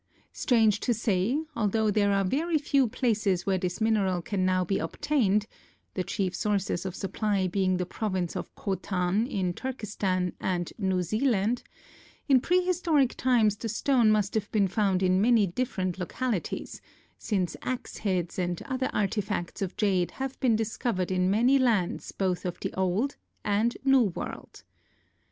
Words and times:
Strange 0.33 0.79
to 0.79 0.95
say, 0.95 1.37
although 1.55 1.91
there 1.91 2.11
are 2.11 2.23
very 2.25 2.57
few 2.57 2.87
places 2.87 3.45
where 3.45 3.59
this 3.59 3.79
mineral 3.79 4.19
can 4.19 4.43
now 4.43 4.65
be 4.65 4.79
obtained,—the 4.79 6.03
chief 6.05 6.35
sources 6.35 6.87
of 6.87 6.95
supply 6.95 7.45
being 7.47 7.77
the 7.77 7.85
province 7.85 8.35
of 8.35 8.51
Khotan 8.55 9.27
in 9.27 9.53
Turkistan 9.53 10.33
and 10.41 10.73
New 10.79 11.03
Zealand,—in 11.03 12.41
prehistoric 12.41 13.13
times 13.15 13.55
the 13.57 13.69
stone 13.69 14.09
must 14.09 14.33
have 14.33 14.51
been 14.51 14.67
found 14.67 15.03
in 15.03 15.21
many 15.21 15.45
different 15.45 15.99
localities, 15.99 16.81
since 17.19 17.55
axe 17.61 17.97
heads 17.99 18.39
and 18.39 18.59
other 18.63 18.87
artefacts 18.95 19.61
of 19.61 19.77
jade 19.77 20.09
have 20.17 20.39
been 20.39 20.55
discovered 20.55 21.11
in 21.11 21.29
many 21.29 21.59
lands 21.59 22.11
both 22.11 22.43
of 22.43 22.59
the 22.61 22.73
old 22.73 23.17
and 23.43 23.77
new 23.85 24.01
world. 24.01 24.63